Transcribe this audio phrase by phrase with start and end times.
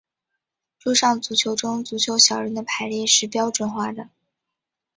[0.79, 4.09] 桌上足球中足球小人的排列是标准化的。